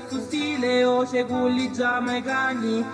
[0.00, 2.84] stile o seguli zamegani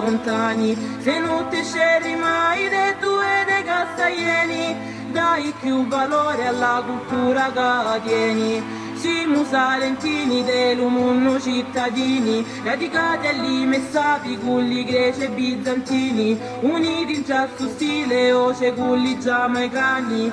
[0.00, 4.76] lontani se non ti scegli mai dei due de castaglieni
[5.10, 8.86] dai più valore alla cultura che tieni.
[8.94, 17.46] Siamo salentini del mondo cittadini radicati lì messati culli greci e bizantini uniti in già
[17.56, 20.32] stile o cegulli giamaicani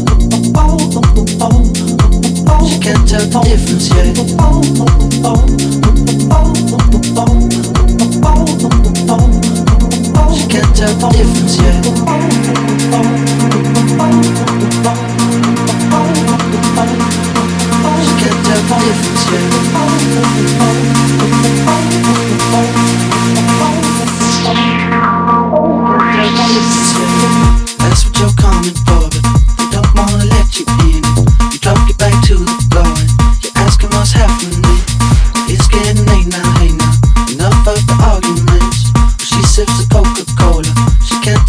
[1.41, 1.47] She
[2.79, 4.15] can't tell the difference yet.
[27.79, 28.80] That's what you're coming